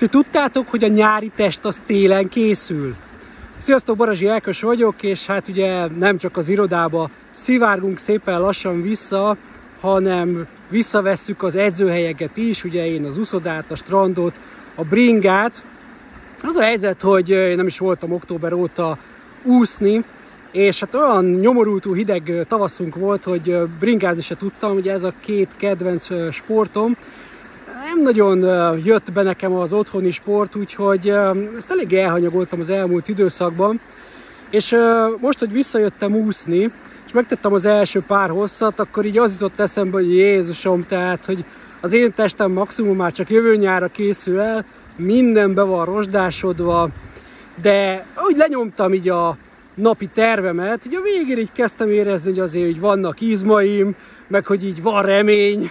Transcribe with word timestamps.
Ti 0.00 0.06
tudtátok, 0.06 0.68
hogy 0.68 0.84
a 0.84 0.88
nyári 0.88 1.30
test 1.36 1.64
az 1.64 1.82
télen 1.86 2.28
készül? 2.28 2.94
Sziasztok, 3.58 3.96
Barazsi 3.96 4.26
Elkös 4.26 4.60
vagyok, 4.60 5.02
és 5.02 5.26
hát 5.26 5.48
ugye 5.48 5.86
nem 5.86 6.18
csak 6.18 6.36
az 6.36 6.48
irodába 6.48 7.10
szivárgunk 7.32 7.98
szépen 7.98 8.40
lassan 8.40 8.82
vissza, 8.82 9.36
hanem 9.80 10.46
visszavesszük 10.68 11.42
az 11.42 11.54
edzőhelyeket 11.54 12.36
is, 12.36 12.64
ugye 12.64 12.86
én 12.86 13.04
az 13.04 13.18
uszodát, 13.18 13.70
a 13.70 13.74
strandot, 13.74 14.34
a 14.74 14.84
bringát. 14.84 15.62
Az 16.42 16.56
a 16.56 16.62
helyzet, 16.62 17.02
hogy 17.02 17.30
én 17.30 17.56
nem 17.56 17.66
is 17.66 17.78
voltam 17.78 18.12
október 18.12 18.52
óta 18.52 18.98
úszni, 19.42 20.04
és 20.52 20.80
hát 20.80 20.94
olyan 20.94 21.24
nyomorultú 21.24 21.94
hideg 21.94 22.44
tavaszunk 22.48 22.94
volt, 22.94 23.24
hogy 23.24 23.56
bringázni 23.80 24.22
se 24.22 24.36
tudtam, 24.36 24.76
ugye 24.76 24.92
ez 24.92 25.02
a 25.02 25.12
két 25.20 25.48
kedvenc 25.56 26.32
sportom, 26.32 26.96
nagyon 28.02 28.40
jött 28.84 29.12
be 29.12 29.22
nekem 29.22 29.52
az 29.52 29.72
otthoni 29.72 30.10
sport, 30.10 30.56
úgyhogy 30.56 31.08
ezt 31.56 31.70
elég 31.70 31.92
elhanyagoltam 31.92 32.60
az 32.60 32.70
elmúlt 32.70 33.08
időszakban. 33.08 33.80
És 34.50 34.76
most, 35.20 35.38
hogy 35.38 35.52
visszajöttem 35.52 36.14
úszni, 36.14 36.72
és 37.06 37.12
megtettem 37.12 37.52
az 37.52 37.64
első 37.64 38.02
pár 38.06 38.30
hosszat, 38.30 38.80
akkor 38.80 39.04
így 39.04 39.18
az 39.18 39.32
jutott 39.32 39.60
eszembe, 39.60 39.96
hogy 39.96 40.14
Jézusom, 40.14 40.86
tehát, 40.86 41.24
hogy 41.24 41.44
az 41.80 41.92
én 41.92 42.14
testem 42.14 42.52
maximum 42.52 42.96
már 42.96 43.12
csak 43.12 43.30
jövő 43.30 43.56
nyára 43.56 43.88
készül 43.88 44.40
el, 44.40 44.64
minden 44.96 45.54
be 45.54 45.62
van 45.62 45.84
rozsdásodva, 45.84 46.88
de 47.62 48.06
úgy 48.28 48.36
lenyomtam 48.36 48.92
így 48.92 49.08
a 49.08 49.36
napi 49.74 50.06
tervemet, 50.06 50.86
így 50.86 50.94
a 50.94 51.00
végén 51.00 51.38
így 51.38 51.52
kezdtem 51.52 51.90
érezni, 51.90 52.30
hogy 52.30 52.38
azért 52.38 52.64
hogy 52.64 52.80
vannak 52.80 53.20
izmaim, 53.20 53.94
meg 54.28 54.46
hogy 54.46 54.64
így 54.64 54.82
van 54.82 55.02
remény, 55.02 55.70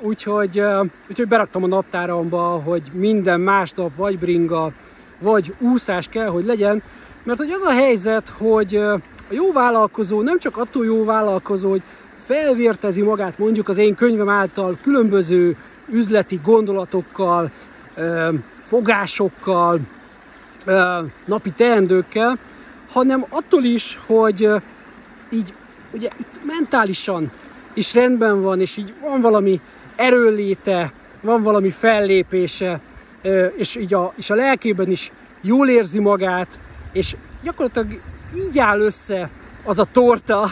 Úgyhogy, 0.00 0.62
úgyhogy 1.08 1.28
beraktam 1.28 1.62
a 1.62 1.66
naptáramba, 1.66 2.40
hogy 2.40 2.82
minden 2.92 3.40
másnap 3.40 3.96
vagy 3.96 4.18
bringa, 4.18 4.72
vagy 5.18 5.54
úszás 5.58 6.08
kell, 6.08 6.28
hogy 6.28 6.44
legyen, 6.44 6.82
mert 7.22 7.38
hogy 7.38 7.50
az 7.50 7.62
a 7.62 7.70
helyzet, 7.70 8.28
hogy 8.28 8.76
a 8.76 9.00
jó 9.28 9.52
vállalkozó 9.52 10.22
nem 10.22 10.38
csak 10.38 10.56
attól 10.56 10.84
jó 10.84 11.04
vállalkozó, 11.04 11.70
hogy 11.70 11.82
felvértezi 12.26 13.02
magát 13.02 13.38
mondjuk 13.38 13.68
az 13.68 13.76
én 13.76 13.94
könyvem 13.94 14.28
által 14.28 14.78
különböző 14.82 15.56
üzleti 15.88 16.40
gondolatokkal, 16.44 17.50
fogásokkal, 18.62 19.80
napi 21.26 21.50
teendőkkel, 21.50 22.38
hanem 22.92 23.26
attól 23.28 23.64
is, 23.64 23.98
hogy 24.06 24.48
így 25.30 25.52
ugye 25.92 26.08
itt 26.18 26.40
mentálisan 26.44 27.30
is 27.78 27.94
rendben 27.94 28.42
van, 28.42 28.60
és 28.60 28.76
így 28.76 28.94
van 29.02 29.20
valami 29.20 29.60
erőléte, 29.96 30.92
van 31.20 31.42
valami 31.42 31.70
fellépése, 31.70 32.80
és 33.56 33.76
így 33.76 33.94
a, 33.94 34.12
és 34.16 34.30
a 34.30 34.34
lelkében 34.34 34.90
is 34.90 35.12
jól 35.40 35.68
érzi 35.68 35.98
magát, 35.98 36.60
és 36.92 37.16
gyakorlatilag 37.42 38.00
így 38.36 38.58
áll 38.58 38.80
össze 38.80 39.30
az 39.64 39.78
a 39.78 39.86
torta, 39.92 40.50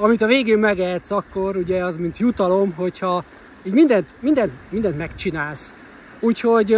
amit 0.00 0.22
a 0.22 0.26
végén 0.26 0.58
megehetsz, 0.58 1.10
akkor 1.10 1.56
ugye 1.56 1.84
az, 1.84 1.96
mint 1.96 2.18
jutalom, 2.18 2.72
hogyha 2.72 3.24
így 3.62 3.72
mindent, 3.72 4.14
mindent, 4.20 4.52
mindent 4.68 4.96
megcsinálsz. 4.96 5.74
Úgyhogy 6.20 6.76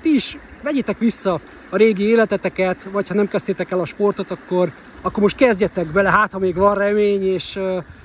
ti 0.00 0.14
is 0.14 0.38
vegyétek 0.62 0.98
vissza 0.98 1.40
a 1.72 1.76
régi 1.76 2.02
életeteket, 2.02 2.88
vagy 2.92 3.08
ha 3.08 3.14
nem 3.14 3.28
kezdtétek 3.28 3.70
el 3.70 3.80
a 3.80 3.84
sportot, 3.84 4.30
akkor, 4.30 4.72
akkor 5.02 5.22
most 5.22 5.36
kezdjetek 5.36 5.86
bele, 5.86 6.10
hát 6.10 6.32
ha 6.32 6.38
még 6.38 6.54
van 6.54 6.74
remény, 6.74 7.22
és 7.22 7.58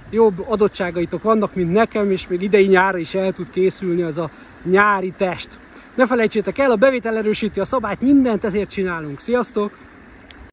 jobb 0.10 0.46
adottságaitok 0.48 1.24
vannak, 1.24 1.56
mint 1.56 1.72
nekem, 1.72 2.12
és 2.12 2.28
még 2.28 2.42
idei 2.42 2.68
nyára 2.68 2.98
is 2.98 3.14
el 3.14 3.32
tud 3.32 3.50
készülni 3.50 4.02
az 4.02 4.18
a 4.18 4.30
nyári 4.64 5.14
test. 5.18 5.50
Ne 5.96 6.08
felejtsétek 6.08 6.58
el, 6.58 6.72
a 6.72 6.76
bevétel 6.76 7.18
erősíti 7.18 7.60
a 7.60 7.66
szabályt, 7.66 8.02
mindent 8.02 8.46
ezért 8.46 8.70
csinálunk. 8.70 9.20
Sziasztok! 9.20 9.72